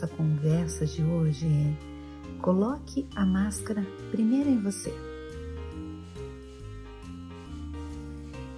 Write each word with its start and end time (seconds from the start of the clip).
nossa 0.00 0.08
conversa 0.08 0.86
de 0.86 1.02
hoje 1.02 1.46
é: 1.46 2.40
coloque 2.40 3.06
a 3.14 3.26
máscara 3.26 3.86
primeiro 4.10 4.48
em 4.48 4.58
você. 4.58 4.94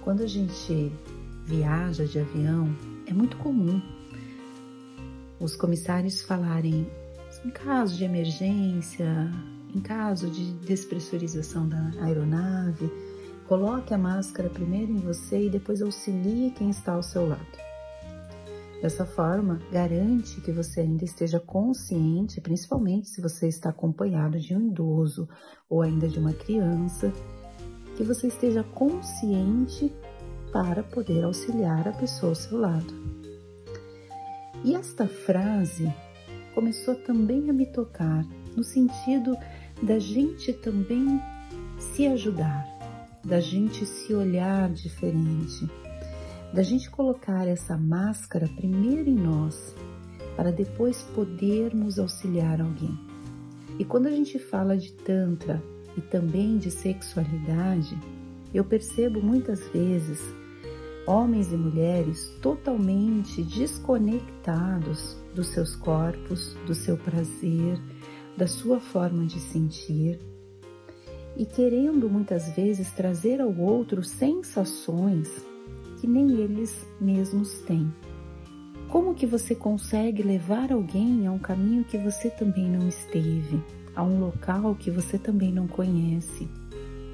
Quando 0.01 0.23
a 0.23 0.27
gente 0.27 0.91
viaja 1.45 2.05
de 2.05 2.19
avião, 2.19 2.73
é 3.05 3.13
muito 3.13 3.35
comum 3.37 3.81
os 5.39 5.55
comissários 5.55 6.21
falarem 6.21 6.87
em 7.43 7.49
caso 7.49 7.97
de 7.97 8.05
emergência, 8.05 9.29
em 9.75 9.81
caso 9.81 10.29
de 10.29 10.53
despressurização 10.65 11.67
da 11.67 11.91
aeronave, 12.01 12.89
coloque 13.47 13.93
a 13.93 13.97
máscara 13.97 14.49
primeiro 14.49 14.93
em 14.93 14.99
você 14.99 15.47
e 15.47 15.49
depois 15.49 15.81
auxilie 15.81 16.51
quem 16.51 16.69
está 16.69 16.93
ao 16.93 17.03
seu 17.03 17.27
lado. 17.27 17.72
Dessa 18.83 19.05
forma, 19.05 19.61
garante 19.71 20.41
que 20.41 20.51
você 20.51 20.81
ainda 20.81 21.05
esteja 21.05 21.39
consciente, 21.39 22.41
principalmente 22.41 23.07
se 23.07 23.21
você 23.21 23.47
está 23.47 23.69
acompanhado 23.69 24.37
de 24.37 24.53
um 24.53 24.67
idoso 24.67 25.25
ou 25.69 25.81
ainda 25.81 26.05
de 26.05 26.19
uma 26.19 26.33
criança, 26.33 27.09
que 27.95 28.03
você 28.03 28.27
esteja 28.27 28.61
consciente 28.61 29.89
para 30.51 30.83
poder 30.83 31.23
auxiliar 31.23 31.87
a 31.87 31.93
pessoa 31.93 32.31
ao 32.31 32.35
seu 32.35 32.57
lado. 32.57 32.93
E 34.65 34.75
esta 34.75 35.07
frase 35.07 35.89
começou 36.53 36.93
também 36.93 37.49
a 37.49 37.53
me 37.53 37.67
tocar 37.67 38.25
no 38.53 38.65
sentido 38.65 39.33
da 39.81 39.97
gente 39.97 40.51
também 40.51 41.21
se 41.79 42.05
ajudar, 42.05 42.67
da 43.23 43.39
gente 43.39 43.85
se 43.85 44.13
olhar 44.13 44.69
diferente, 44.73 45.69
da 46.53 46.61
gente 46.61 46.89
colocar 46.91 47.47
essa 47.47 47.75
máscara 47.75 48.47
primeiro 48.55 49.09
em 49.09 49.15
nós, 49.15 49.75
para 50.37 50.51
depois 50.51 51.01
podermos 51.01 51.97
auxiliar 51.97 52.61
alguém. 52.61 52.95
E 53.79 53.83
quando 53.83 54.05
a 54.05 54.11
gente 54.11 54.37
fala 54.37 54.77
de 54.77 54.93
Tantra 54.93 55.61
e 55.97 56.01
também 56.01 56.59
de 56.59 56.69
sexualidade, 56.69 57.97
eu 58.53 58.63
percebo 58.63 59.19
muitas 59.19 59.67
vezes 59.69 60.21
homens 61.07 61.51
e 61.51 61.57
mulheres 61.57 62.29
totalmente 62.39 63.41
desconectados 63.41 65.17
dos 65.33 65.47
seus 65.47 65.75
corpos, 65.75 66.55
do 66.67 66.75
seu 66.75 66.97
prazer, 66.97 67.79
da 68.37 68.45
sua 68.45 68.79
forma 68.79 69.25
de 69.25 69.39
sentir 69.39 70.19
e 71.35 71.47
querendo 71.47 72.07
muitas 72.07 72.55
vezes 72.55 72.91
trazer 72.91 73.41
ao 73.41 73.55
outro 73.57 74.03
sensações 74.03 75.51
que 76.03 76.07
nem 76.07 76.31
eles 76.31 76.85
mesmos 76.99 77.59
têm. 77.59 77.89
Como 78.89 79.15
que 79.15 79.25
você 79.25 79.55
consegue 79.55 80.21
levar 80.21 80.69
alguém 80.73 81.25
a 81.25 81.31
um 81.31 81.39
caminho 81.39 81.85
que 81.85 81.97
você 81.97 82.29
também 82.29 82.69
não 82.69 82.89
esteve, 82.89 83.63
a 83.95 84.03
um 84.03 84.19
local 84.19 84.75
que 84.75 84.91
você 84.91 85.17
também 85.17 85.53
não 85.53 85.65
conhece? 85.65 86.45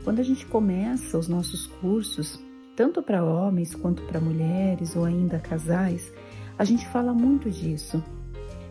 Quando 0.04 0.22
a 0.22 0.24
gente 0.24 0.44
começa 0.48 1.20
os 1.20 1.28
nossos 1.28 1.68
cursos, 1.68 2.44
tanto 2.76 3.04
para 3.04 3.24
homens 3.24 3.76
quanto 3.76 4.02
para 4.08 4.20
mulheres 4.20 4.96
ou 4.96 5.06
ainda 5.06 5.38
casais, 5.38 6.12
a 6.58 6.64
gente 6.64 6.88
fala 6.88 7.14
muito 7.14 7.48
disso. 7.48 8.04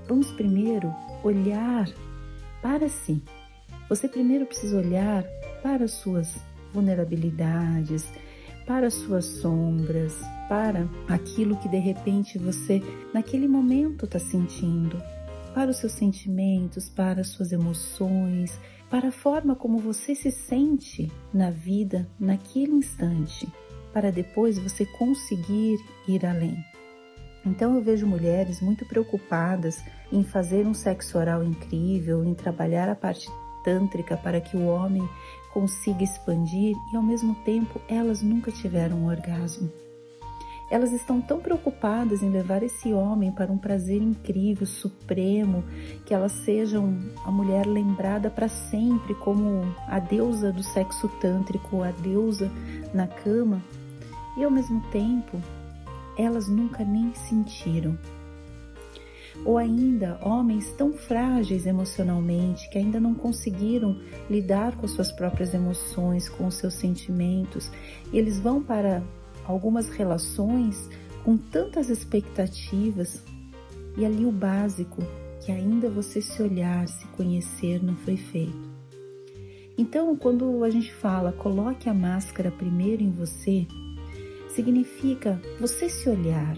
Vamos 0.08 0.32
primeiro 0.32 0.92
olhar 1.22 1.88
para 2.60 2.88
si. 2.88 3.22
Você 3.88 4.08
primeiro 4.08 4.47
precisa 4.47 4.78
olhar 4.78 5.22
para 5.62 5.84
as 5.84 5.92
suas 5.92 6.34
vulnerabilidades, 6.75 8.05
para 8.69 8.86
as 8.86 8.94
suas 8.94 9.24
sombras, 9.24 10.20
para 10.48 10.88
aquilo 11.08 11.56
que 11.56 11.69
de 11.69 11.78
repente 11.78 12.38
você 12.38 12.81
naquele 13.12 13.48
momento 13.48 14.04
está 14.04 14.20
sentindo, 14.20 15.03
para 15.53 15.70
os 15.70 15.78
seus 15.78 15.92
sentimentos, 15.92 16.88
para 16.88 17.22
as 17.22 17.28
suas 17.28 17.50
emoções, 17.50 18.60
para 18.88 19.09
a 19.09 19.12
forma 19.12 19.56
como 19.56 19.78
você 19.78 20.15
se 20.15 20.31
sente 20.31 21.10
na 21.34 21.50
vida 21.50 22.09
naquele 22.20 22.72
instante 22.72 23.48
para 23.92 24.12
depois 24.12 24.59
você 24.59 24.87
conseguir 24.87 25.76
ir 26.06 26.25
além. 26.25 26.65
Então 27.44 27.75
eu 27.75 27.82
vejo 27.82 28.06
mulheres 28.06 28.60
muito 28.60 28.87
preocupadas 28.87 29.82
em 30.12 30.22
fazer 30.22 30.66
um 30.66 30.75
sexo 30.75 31.19
oral 31.19 31.42
incrível, 31.42 32.25
em 32.25 32.34
trabalhar 32.34 32.88
a 32.88 32.94
parte 32.94 33.28
tântrica 33.65 34.16
para 34.16 34.41
que 34.41 34.56
o 34.56 34.66
homem 34.66 35.03
consiga 35.53 36.03
expandir 36.03 36.76
e 36.92 36.97
ao 36.97 37.03
mesmo 37.03 37.34
tempo 37.44 37.81
elas 37.88 38.22
nunca 38.22 38.50
tiveram 38.50 38.98
um 38.98 39.06
orgasmo. 39.06 39.70
Elas 40.70 40.92
estão 40.92 41.19
tão 41.20 41.41
preocupadas 41.41 42.22
em 42.22 42.28
levar 42.28 42.62
esse 42.62 42.92
homem 42.92 43.32
para 43.32 43.50
um 43.50 43.56
prazer 43.56 44.03
incrível, 44.03 44.66
supremo, 44.66 45.64
que 46.04 46.12
elas 46.12 46.32
sejam 46.32 46.94
a 47.25 47.31
mulher 47.31 47.66
lembrada 47.66 48.31
para 48.31 48.48
sempre 48.48 49.14
como 49.14 49.62
a 49.86 49.98
deusa 49.98 50.53
do 50.53 50.62
sexo 50.62 51.09
tântrico, 51.20 51.82
a 51.82 51.91
deusa 51.91 52.50
na 52.92 53.06
cama, 53.06 53.62
e 54.36 54.44
ao 54.44 54.50
mesmo 54.50 54.80
tempo 54.91 55.41
elas 56.19 56.48
nunca 56.48 56.84
nem 56.84 57.15
sentiram. 57.15 57.97
Ou 59.44 59.56
ainda 59.56 60.19
homens 60.22 60.72
tão 60.72 60.93
frágeis 60.93 61.66
emocionalmente 61.66 62.69
que 62.71 62.78
ainda 62.78 63.00
não 63.00 63.15
conseguiram 63.15 63.97
lidar 64.28 64.76
com 64.76 64.87
suas 64.87 65.12
próprias 65.12 65.54
emoções, 65.54 66.28
com 66.28 66.50
seus 66.50 66.75
sentimentos, 66.75 67.71
e 68.12 68.19
eles 68.19 68.38
vão 68.38 68.62
para 68.62 69.03
algumas 69.44 69.88
relações 69.88 70.88
com 71.25 71.37
tantas 71.37 71.88
expectativas 71.88 73.22
e 73.97 74.04
ali 74.04 74.25
o 74.25 74.32
básico, 74.32 75.03
que 75.44 75.50
ainda 75.50 75.88
você 75.88 76.21
se 76.21 76.43
olhar, 76.43 76.87
se 76.87 77.06
conhecer, 77.09 77.82
não 77.82 77.97
foi 77.97 78.16
feito. 78.16 78.69
Então, 79.77 80.15
quando 80.16 80.65
a 80.65 80.71
gente 80.71 80.93
fala 80.93 81.32
coloque 81.32 81.88
a 81.88 81.94
máscara 81.94 82.50
primeiro 82.50 83.03
em 83.03 83.10
você, 83.10 83.66
significa 84.48 85.41
você 85.60 85.88
se 85.88 86.09
olhar, 86.09 86.56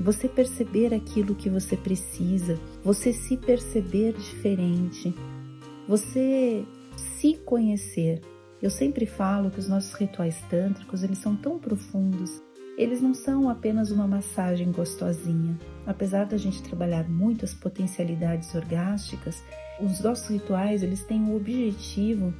você 0.00 0.28
perceber 0.28 0.94
aquilo 0.94 1.34
que 1.34 1.48
você 1.48 1.76
precisa, 1.76 2.58
você 2.82 3.12
se 3.12 3.36
perceber 3.36 4.12
diferente, 4.12 5.14
você 5.88 6.64
se 6.96 7.36
conhecer. 7.38 8.20
Eu 8.60 8.70
sempre 8.70 9.06
falo 9.06 9.50
que 9.50 9.58
os 9.58 9.68
nossos 9.68 9.92
rituais 9.94 10.40
tântricos, 10.48 11.02
eles 11.02 11.18
são 11.18 11.36
tão 11.36 11.58
profundos. 11.58 12.42
Eles 12.76 13.00
não 13.00 13.14
são 13.14 13.48
apenas 13.48 13.90
uma 13.90 14.06
massagem 14.06 14.70
gostosinha. 14.70 15.58
Apesar 15.86 16.26
da 16.26 16.36
gente 16.36 16.62
trabalhar 16.62 17.08
muito 17.08 17.44
as 17.44 17.54
potencialidades 17.54 18.54
orgásticas, 18.54 19.42
os 19.80 20.00
nossos 20.00 20.28
rituais, 20.28 20.82
eles 20.82 21.02
têm 21.04 21.22
o 21.24 21.36
objetivo 21.36 22.34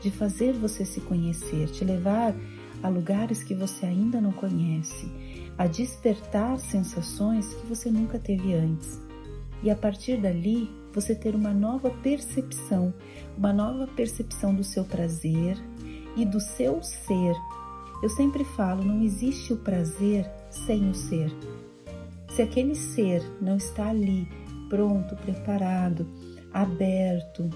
de 0.00 0.10
fazer 0.10 0.52
você 0.52 0.84
se 0.84 1.00
conhecer, 1.00 1.68
te 1.68 1.84
levar 1.84 2.34
a 2.82 2.88
lugares 2.88 3.42
que 3.42 3.54
você 3.54 3.86
ainda 3.86 4.20
não 4.20 4.32
conhece, 4.32 5.10
a 5.56 5.66
despertar 5.66 6.58
sensações 6.58 7.52
que 7.54 7.66
você 7.66 7.90
nunca 7.90 8.18
teve 8.18 8.54
antes. 8.54 9.00
E 9.62 9.70
a 9.70 9.76
partir 9.76 10.20
dali, 10.20 10.70
você 10.92 11.14
ter 11.14 11.34
uma 11.34 11.52
nova 11.52 11.90
percepção, 11.90 12.94
uma 13.36 13.52
nova 13.52 13.86
percepção 13.86 14.54
do 14.54 14.62
seu 14.62 14.84
prazer 14.84 15.58
e 16.16 16.24
do 16.24 16.40
seu 16.40 16.82
ser. 16.82 17.34
Eu 18.02 18.08
sempre 18.08 18.44
falo, 18.44 18.84
não 18.84 19.02
existe 19.02 19.52
o 19.52 19.56
prazer 19.56 20.30
sem 20.50 20.88
o 20.88 20.94
ser. 20.94 21.32
Se 22.30 22.42
aquele 22.42 22.74
ser 22.74 23.22
não 23.40 23.56
está 23.56 23.88
ali, 23.88 24.28
pronto, 24.68 25.16
preparado, 25.16 26.06
aberto 26.52 27.50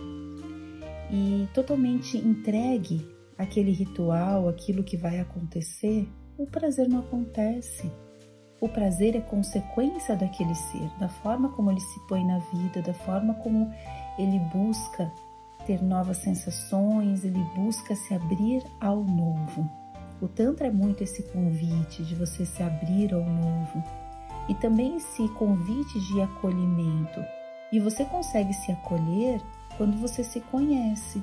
e 1.10 1.46
totalmente 1.54 2.16
entregue 2.16 3.06
aquele 3.38 3.72
ritual, 3.72 4.48
aquilo 4.48 4.84
que 4.84 4.96
vai 4.96 5.20
acontecer, 5.20 6.08
o 6.38 6.46
prazer 6.46 6.88
não 6.88 7.00
acontece. 7.00 7.90
O 8.60 8.68
prazer 8.68 9.16
é 9.16 9.20
consequência 9.20 10.16
daquele 10.16 10.54
ser, 10.54 10.88
da 10.98 11.08
forma 11.08 11.48
como 11.50 11.70
ele 11.70 11.80
se 11.80 12.06
põe 12.06 12.24
na 12.24 12.38
vida, 12.38 12.80
da 12.80 12.94
forma 12.94 13.34
como 13.34 13.72
ele 14.18 14.38
busca 14.54 15.12
ter 15.66 15.82
novas 15.82 16.18
sensações, 16.18 17.24
ele 17.24 17.42
busca 17.56 17.94
se 17.94 18.14
abrir 18.14 18.62
ao 18.80 19.02
novo. 19.02 19.68
O 20.20 20.28
Tantra 20.28 20.68
é 20.68 20.70
muito 20.70 21.02
esse 21.02 21.22
convite 21.24 22.04
de 22.04 22.14
você 22.14 22.46
se 22.46 22.62
abrir 22.62 23.12
ao 23.12 23.24
novo 23.24 23.82
e 24.48 24.54
também 24.54 24.96
esse 24.96 25.28
convite 25.30 26.00
de 26.00 26.20
acolhimento. 26.20 27.20
E 27.72 27.80
você 27.80 28.04
consegue 28.04 28.52
se 28.52 28.70
acolher 28.70 29.40
quando 29.76 29.96
você 29.98 30.22
se 30.22 30.40
conhece, 30.40 31.22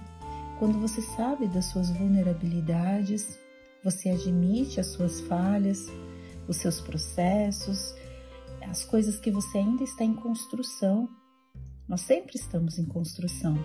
quando 0.59 0.77
você 0.77 1.01
sabe 1.01 1.47
das 1.47 1.65
suas 1.67 1.89
vulnerabilidades, 1.89 3.39
você 3.81 4.09
admite 4.09 4.81
as 4.81 4.87
suas 4.87 5.21
falhas, 5.21 5.87
os 6.49 6.57
seus 6.57 6.81
processos, 6.81 7.95
as 8.69 8.83
coisas 8.83 9.17
que 9.17 9.31
você 9.31 9.59
ainda 9.59 9.85
está 9.85 10.03
em 10.03 10.13
construção. 10.13 11.07
Nós 11.87 12.01
sempre 12.01 12.35
estamos 12.35 12.77
em 12.77 12.85
construção. 12.85 13.57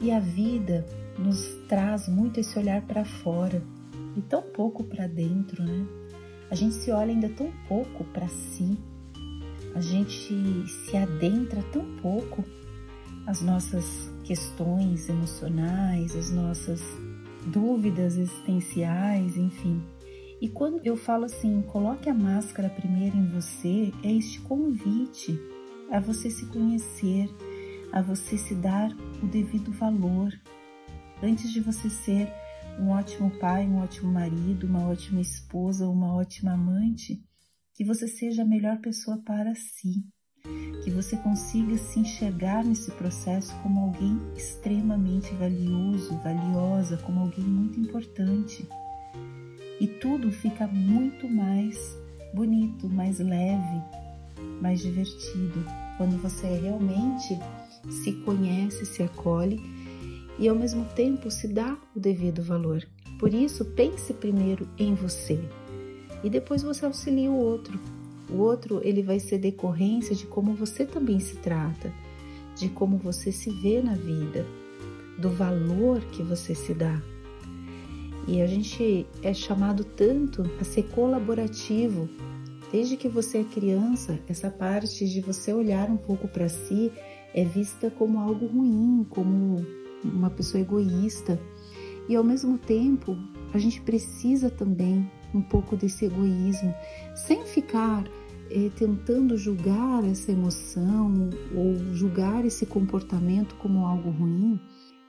E 0.00 0.10
a 0.10 0.18
vida 0.18 0.84
nos 1.16 1.46
traz 1.68 2.08
muito 2.08 2.40
esse 2.40 2.58
olhar 2.58 2.82
para 2.82 3.04
fora 3.04 3.62
e 4.16 4.22
tão 4.22 4.42
pouco 4.42 4.82
para 4.82 5.06
dentro, 5.06 5.62
né? 5.62 5.86
A 6.50 6.56
gente 6.56 6.74
se 6.74 6.90
olha 6.90 7.12
ainda 7.12 7.28
tão 7.28 7.52
pouco 7.68 8.02
para 8.06 8.26
si. 8.28 8.76
a 9.74 9.80
gente 9.80 10.66
se 10.68 10.96
adentra 10.96 11.62
tão 11.72 11.96
pouco 11.96 12.44
as 13.26 13.40
nossas 13.40 14.10
questões 14.24 15.08
emocionais, 15.08 16.16
as 16.16 16.30
nossas 16.30 16.80
dúvidas 17.46 18.16
existenciais, 18.16 19.36
enfim. 19.36 19.82
E 20.40 20.48
quando 20.48 20.84
eu 20.84 20.96
falo 20.96 21.24
assim, 21.24 21.62
coloque 21.62 22.08
a 22.08 22.14
máscara 22.14 22.68
primeiro 22.68 23.16
em 23.16 23.28
você, 23.28 23.92
é 24.02 24.12
este 24.12 24.40
convite 24.40 25.38
a 25.90 26.00
você 26.00 26.30
se 26.30 26.46
conhecer, 26.46 27.28
a 27.92 28.02
você 28.02 28.36
se 28.36 28.54
dar 28.54 28.90
o 29.22 29.26
devido 29.26 29.70
valor. 29.72 30.32
Antes 31.22 31.52
de 31.52 31.60
você 31.60 31.88
ser 31.88 32.32
um 32.80 32.90
ótimo 32.90 33.30
pai, 33.38 33.66
um 33.66 33.78
ótimo 33.78 34.10
marido, 34.10 34.66
uma 34.66 34.88
ótima 34.88 35.20
esposa, 35.20 35.86
uma 35.86 36.14
ótima 36.14 36.52
amante, 36.52 37.22
que 37.74 37.84
você 37.84 38.08
seja 38.08 38.42
a 38.42 38.46
melhor 38.46 38.80
pessoa 38.80 39.22
para 39.22 39.54
si, 39.54 40.04
que 40.82 40.90
você 40.90 41.16
consiga 41.16 41.76
se 41.78 42.00
enxergar 42.00 42.64
nesse 42.64 42.90
processo 42.92 43.54
como 43.62 43.80
alguém 43.80 44.20
extremamente 44.36 45.32
valioso, 45.34 46.18
valiosa, 46.18 46.96
como 46.98 47.20
alguém 47.20 47.44
muito 47.44 47.78
importante. 47.78 48.68
E 49.80 49.86
tudo 49.86 50.30
fica 50.30 50.66
muito 50.66 51.28
mais 51.28 51.96
bonito, 52.34 52.88
mais 52.88 53.18
leve, 53.18 53.82
mais 54.60 54.80
divertido 54.80 55.64
quando 55.96 56.20
você 56.20 56.46
realmente 56.46 57.38
se 58.02 58.12
conhece, 58.24 58.86
se 58.86 59.02
acolhe 59.02 59.60
e 60.38 60.48
ao 60.48 60.56
mesmo 60.56 60.84
tempo 60.96 61.30
se 61.30 61.46
dá 61.46 61.76
o 61.94 62.00
devido 62.00 62.42
valor. 62.42 62.86
Por 63.18 63.32
isso, 63.32 63.64
pense 63.64 64.12
primeiro 64.14 64.68
em 64.78 64.94
você 64.94 65.38
e 66.24 66.30
depois 66.30 66.62
você 66.62 66.84
auxilia 66.84 67.30
o 67.30 67.36
outro. 67.36 67.78
O 68.32 68.38
outro 68.38 68.80
ele 68.82 69.02
vai 69.02 69.20
ser 69.20 69.38
decorrência 69.38 70.14
de 70.14 70.26
como 70.26 70.54
você 70.54 70.86
também 70.86 71.20
se 71.20 71.36
trata, 71.36 71.92
de 72.56 72.68
como 72.68 72.96
você 72.96 73.30
se 73.30 73.50
vê 73.50 73.82
na 73.82 73.94
vida, 73.94 74.46
do 75.18 75.28
valor 75.28 76.00
que 76.12 76.22
você 76.22 76.54
se 76.54 76.72
dá. 76.72 77.00
E 78.26 78.40
a 78.40 78.46
gente 78.46 79.06
é 79.22 79.34
chamado 79.34 79.84
tanto 79.84 80.48
a 80.60 80.64
ser 80.64 80.84
colaborativo. 80.84 82.08
Desde 82.70 82.96
que 82.96 83.08
você 83.08 83.38
é 83.38 83.44
criança, 83.44 84.18
essa 84.28 84.48
parte 84.48 85.06
de 85.06 85.20
você 85.20 85.52
olhar 85.52 85.90
um 85.90 85.96
pouco 85.96 86.26
para 86.26 86.48
si 86.48 86.90
é 87.34 87.44
vista 87.44 87.90
como 87.90 88.18
algo 88.18 88.46
ruim, 88.46 89.04
como 89.10 89.66
uma 90.02 90.30
pessoa 90.30 90.60
egoísta. 90.60 91.38
E 92.08 92.16
ao 92.16 92.24
mesmo 92.24 92.56
tempo, 92.56 93.16
a 93.52 93.58
gente 93.58 93.80
precisa 93.80 94.48
também 94.48 95.10
um 95.34 95.42
pouco 95.42 95.76
desse 95.76 96.06
egoísmo, 96.06 96.74
sem 97.14 97.44
ficar 97.44 98.04
eh, 98.52 98.70
tentando 98.76 99.36
julgar 99.36 100.04
essa 100.04 100.30
emoção 100.30 101.30
ou 101.54 101.94
julgar 101.94 102.44
esse 102.44 102.66
comportamento 102.66 103.54
como 103.56 103.86
algo 103.86 104.10
ruim, 104.10 104.60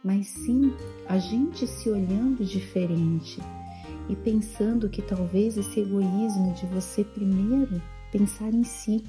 mas 0.04 0.28
sim 0.28 0.74
a 1.07 1.18
gente 1.18 1.68
se 1.68 1.90
olhando 1.90 2.44
diferente 2.44 3.40
e 4.10 4.16
pensando 4.16 4.90
que 4.90 5.01
talvez 5.01 5.57
esse 5.57 5.80
egoísmo 5.80 6.54
de 6.54 6.66
você 6.68 7.04
primeiro 7.04 7.81
pensar 8.12 8.54
em 8.54 8.63
si 8.63 9.04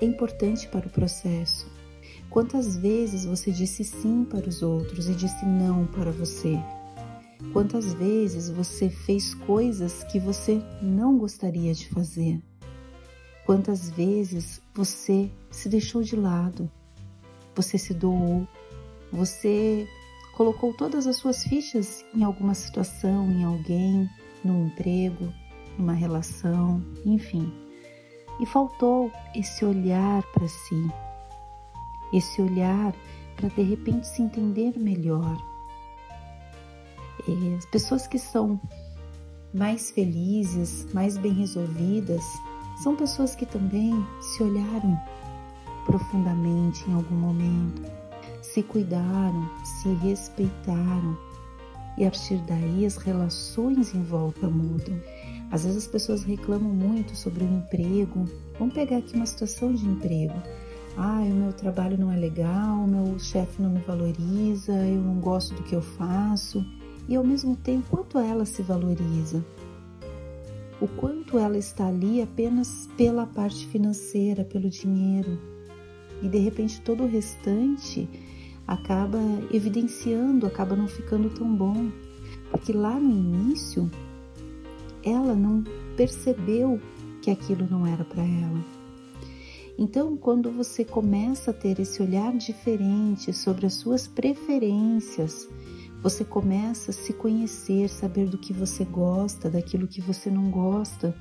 é 0.00 0.04
importante 0.04 0.68
para 0.68 0.86
o 0.86 0.90
processo. 0.90 1.66
Quantas 2.30 2.76
vezes 2.76 3.24
você 3.24 3.50
disse 3.50 3.84
sim 3.84 4.24
para 4.24 4.48
os 4.48 4.62
outros 4.62 5.08
e 5.08 5.14
disse 5.14 5.46
não 5.46 5.86
para 5.86 6.10
você? 6.10 6.58
Quantas 7.52 7.94
vezes 7.94 8.50
você 8.50 8.90
fez 8.90 9.34
coisas 9.34 10.04
que 10.04 10.18
você 10.18 10.60
não 10.82 11.16
gostaria 11.16 11.72
de 11.72 11.88
fazer? 11.88 12.42
Quantas 13.48 13.88
vezes 13.88 14.60
você 14.74 15.30
se 15.50 15.70
deixou 15.70 16.02
de 16.02 16.14
lado? 16.14 16.70
Você 17.56 17.78
se 17.78 17.94
doou? 17.94 18.46
Você 19.10 19.88
colocou 20.36 20.74
todas 20.74 21.06
as 21.06 21.16
suas 21.16 21.44
fichas 21.44 22.04
em 22.14 22.24
alguma 22.24 22.52
situação, 22.52 23.30
em 23.30 23.44
alguém, 23.44 24.06
num 24.44 24.66
emprego, 24.66 25.32
numa 25.78 25.94
relação, 25.94 26.84
enfim. 27.06 27.50
E 28.38 28.44
faltou 28.44 29.10
esse 29.34 29.64
olhar 29.64 30.22
para 30.24 30.46
si, 30.46 30.92
esse 32.12 32.42
olhar 32.42 32.94
para 33.34 33.48
de 33.48 33.62
repente 33.62 34.08
se 34.08 34.20
entender 34.20 34.78
melhor. 34.78 35.38
As 37.56 37.64
pessoas 37.64 38.06
que 38.06 38.18
são 38.18 38.60
mais 39.54 39.90
felizes, 39.90 40.86
mais 40.92 41.16
bem 41.16 41.32
resolvidas, 41.32 42.22
são 42.82 42.96
pessoas 42.96 43.34
que 43.34 43.46
também 43.46 44.04
se 44.20 44.42
olharam 44.42 44.98
profundamente 45.86 46.88
em 46.88 46.94
algum 46.94 47.14
momento, 47.14 47.82
se 48.42 48.62
cuidaram, 48.62 49.50
se 49.64 49.88
respeitaram 49.94 51.16
e 51.96 52.04
a 52.04 52.10
partir 52.10 52.38
daí 52.46 52.86
as 52.86 52.96
relações 52.96 53.94
em 53.94 54.02
volta 54.02 54.48
mudam. 54.48 55.00
Às 55.50 55.64
vezes 55.64 55.84
as 55.84 55.86
pessoas 55.86 56.22
reclamam 56.22 56.72
muito 56.72 57.16
sobre 57.16 57.42
o 57.42 57.48
emprego. 57.48 58.26
Vamos 58.58 58.74
pegar 58.74 58.98
aqui 58.98 59.16
uma 59.16 59.26
situação 59.26 59.72
de 59.72 59.86
emprego 59.86 60.34
ah, 61.00 61.20
o 61.20 61.32
meu 61.32 61.52
trabalho 61.52 61.96
não 61.96 62.10
é 62.10 62.16
legal, 62.16 62.76
o 62.76 62.88
meu 62.88 63.16
chefe 63.20 63.62
não 63.62 63.70
me 63.70 63.78
valoriza, 63.82 64.72
eu 64.72 65.00
não 65.00 65.20
gosto 65.20 65.54
do 65.54 65.62
que 65.62 65.76
eu 65.76 65.80
faço. 65.80 66.66
E 67.08 67.14
ao 67.14 67.22
mesmo 67.22 67.54
tempo, 67.54 67.86
quanto 67.88 68.18
ela 68.18 68.44
se 68.44 68.62
valoriza? 68.62 69.44
O 70.80 70.86
quanto 70.86 71.38
ela 71.38 71.58
está 71.58 71.88
ali 71.88 72.22
apenas 72.22 72.88
pela 72.96 73.26
parte 73.26 73.66
financeira, 73.66 74.44
pelo 74.44 74.70
dinheiro. 74.70 75.38
E 76.22 76.28
de 76.28 76.38
repente 76.38 76.80
todo 76.80 77.04
o 77.04 77.08
restante 77.08 78.08
acaba 78.66 79.18
evidenciando, 79.52 80.46
acaba 80.46 80.76
não 80.76 80.86
ficando 80.86 81.30
tão 81.30 81.52
bom. 81.52 81.90
Porque 82.50 82.72
lá 82.72 82.98
no 82.98 83.10
início 83.10 83.90
ela 85.02 85.34
não 85.34 85.64
percebeu 85.96 86.80
que 87.22 87.30
aquilo 87.30 87.66
não 87.68 87.86
era 87.86 88.04
para 88.04 88.22
ela. 88.22 88.64
Então, 89.78 90.16
quando 90.16 90.50
você 90.50 90.84
começa 90.84 91.52
a 91.52 91.54
ter 91.54 91.78
esse 91.78 92.02
olhar 92.02 92.36
diferente 92.36 93.32
sobre 93.32 93.64
as 93.64 93.74
suas 93.74 94.08
preferências, 94.08 95.48
você 96.02 96.24
começa 96.24 96.90
a 96.90 96.94
se 96.94 97.12
conhecer, 97.12 97.88
saber 97.88 98.28
do 98.28 98.38
que 98.38 98.52
você 98.52 98.84
gosta, 98.84 99.50
daquilo 99.50 99.88
que 99.88 100.00
você 100.00 100.30
não 100.30 100.50
gosta, 100.50 101.14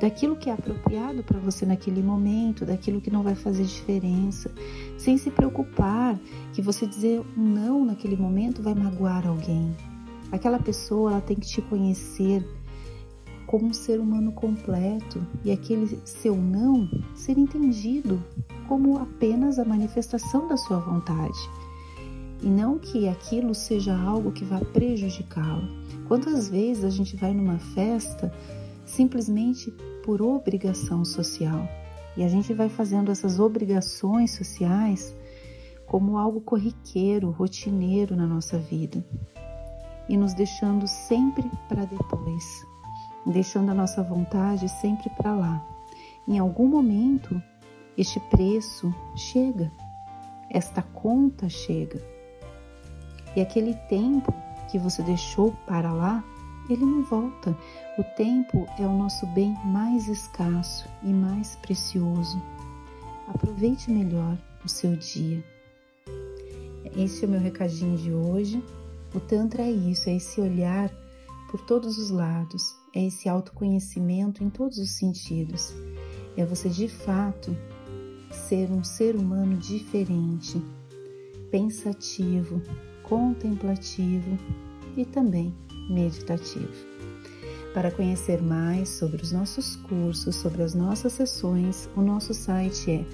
daquilo 0.00 0.36
que 0.36 0.50
é 0.50 0.52
apropriado 0.52 1.22
para 1.22 1.38
você 1.38 1.64
naquele 1.64 2.02
momento, 2.02 2.66
daquilo 2.66 3.00
que 3.00 3.10
não 3.10 3.22
vai 3.22 3.36
fazer 3.36 3.64
diferença, 3.64 4.50
sem 4.98 5.16
se 5.16 5.30
preocupar 5.30 6.18
que 6.52 6.60
você 6.60 6.86
dizer 6.86 7.22
um 7.36 7.42
não 7.42 7.84
naquele 7.84 8.16
momento 8.16 8.62
vai 8.62 8.74
magoar 8.74 9.26
alguém. 9.26 9.74
Aquela 10.32 10.58
pessoa 10.58 11.12
ela 11.12 11.20
tem 11.20 11.36
que 11.36 11.46
te 11.46 11.62
conhecer 11.62 12.44
como 13.46 13.66
um 13.66 13.72
ser 13.72 14.00
humano 14.00 14.32
completo 14.32 15.24
e 15.44 15.52
aquele 15.52 16.00
seu 16.04 16.34
não 16.34 16.88
ser 17.14 17.38
entendido 17.38 18.20
como 18.66 18.98
apenas 18.98 19.58
a 19.58 19.64
manifestação 19.64 20.48
da 20.48 20.56
sua 20.56 20.78
vontade 20.78 21.38
e 22.42 22.46
não 22.46 22.78
que 22.78 23.08
aquilo 23.08 23.54
seja 23.54 23.96
algo 23.96 24.32
que 24.32 24.44
vá 24.44 24.58
prejudicá-lo. 24.58 25.68
Quantas 26.08 26.48
vezes 26.48 26.84
a 26.84 26.90
gente 26.90 27.16
vai 27.16 27.32
numa 27.32 27.58
festa 27.58 28.32
simplesmente 28.84 29.70
por 30.04 30.20
obrigação 30.20 31.04
social 31.04 31.68
e 32.16 32.24
a 32.24 32.28
gente 32.28 32.52
vai 32.52 32.68
fazendo 32.68 33.10
essas 33.10 33.38
obrigações 33.38 34.32
sociais 34.32 35.14
como 35.86 36.18
algo 36.18 36.40
corriqueiro, 36.40 37.30
rotineiro 37.30 38.16
na 38.16 38.26
nossa 38.26 38.58
vida 38.58 39.04
e 40.08 40.16
nos 40.16 40.34
deixando 40.34 40.86
sempre 40.86 41.48
para 41.68 41.84
depois 41.84 42.44
deixando 43.26 43.70
a 43.70 43.74
nossa 43.74 44.02
vontade 44.02 44.68
sempre 44.68 45.08
para 45.10 45.34
lá. 45.34 45.66
Em 46.26 46.38
algum 46.38 46.66
momento, 46.66 47.40
este 47.96 48.18
preço 48.20 48.92
chega, 49.14 49.70
esta 50.50 50.82
conta 50.82 51.48
chega. 51.48 52.02
E 53.34 53.40
aquele 53.40 53.74
tempo 53.88 54.32
que 54.70 54.78
você 54.78 55.02
deixou 55.02 55.52
para 55.66 55.92
lá, 55.92 56.24
ele 56.68 56.84
não 56.84 57.02
volta. 57.02 57.56
O 57.98 58.04
tempo 58.16 58.66
é 58.78 58.86
o 58.86 58.96
nosso 58.96 59.26
bem 59.28 59.54
mais 59.64 60.08
escasso 60.08 60.88
e 61.02 61.12
mais 61.12 61.56
precioso. 61.56 62.40
Aproveite 63.28 63.90
melhor 63.90 64.36
o 64.64 64.68
seu 64.68 64.96
dia. 64.96 65.42
Esse 66.96 67.24
é 67.24 67.28
o 67.28 67.30
meu 67.30 67.40
recadinho 67.40 67.96
de 67.96 68.12
hoje. 68.12 68.62
O 69.14 69.20
Tantra 69.20 69.62
é 69.62 69.70
isso, 69.70 70.08
é 70.08 70.16
esse 70.16 70.40
olhar 70.40 70.90
por 71.50 71.60
todos 71.60 71.98
os 71.98 72.10
lados, 72.10 72.74
é 72.94 73.06
esse 73.06 73.28
autoconhecimento 73.28 74.42
em 74.42 74.48
todos 74.48 74.78
os 74.78 74.90
sentidos. 74.90 75.74
É 76.36 76.44
você 76.46 76.68
de 76.68 76.88
fato 76.88 77.54
ser 78.30 78.70
um 78.70 78.82
ser 78.82 79.16
humano 79.16 79.56
diferente, 79.56 80.62
pensativo, 81.50 82.62
contemplativo 83.12 84.38
e 84.96 85.04
também 85.04 85.54
meditativo. 85.90 86.72
Para 87.74 87.90
conhecer 87.90 88.40
mais 88.40 88.88
sobre 88.88 89.22
os 89.22 89.32
nossos 89.32 89.76
cursos, 89.76 90.34
sobre 90.34 90.62
as 90.62 90.72
nossas 90.72 91.12
sessões, 91.12 91.90
o 91.94 92.00
nosso 92.00 92.32
site 92.32 92.90
é 92.90 93.04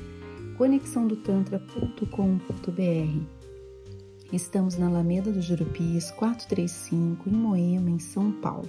conexãodotantra.com.br. 0.57 3.21
Estamos 4.33 4.79
na 4.79 4.87
Alameda 4.87 5.33
do 5.33 5.43
Jurupis, 5.43 6.13
435, 6.13 7.29
em 7.29 7.33
Moema, 7.33 7.91
em 7.91 7.99
São 7.99 8.31
Paulo. 8.31 8.69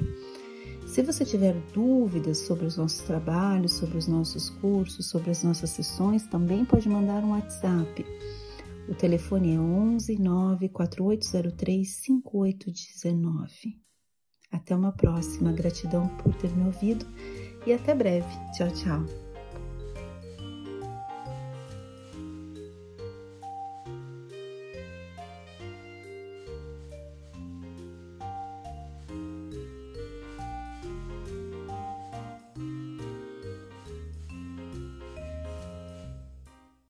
Se 0.87 1.03
você 1.03 1.23
tiver 1.23 1.55
dúvidas 1.71 2.39
sobre 2.39 2.65
os 2.65 2.75
nossos 2.75 3.01
trabalhos, 3.01 3.73
sobre 3.73 3.99
os 3.99 4.07
nossos 4.07 4.49
cursos, 4.49 5.05
sobre 5.05 5.29
as 5.29 5.43
nossas 5.43 5.69
sessões, 5.69 6.25
também 6.25 6.65
pode 6.65 6.89
mandar 6.89 7.23
um 7.23 7.33
WhatsApp. 7.33 8.03
O 8.89 8.95
telefone 8.95 9.53
é 9.55 9.59
11 9.59 10.17
94803 10.17 11.87
5819. 11.87 13.77
Até 14.51 14.75
uma 14.75 14.91
próxima. 14.91 15.53
Gratidão 15.53 16.07
por 16.17 16.33
ter 16.33 16.49
me 16.55 16.65
ouvido 16.65 17.05
e 17.67 17.73
até 17.73 17.93
breve. 17.93 18.27
Tchau, 18.51 18.71
tchau. 18.71 19.28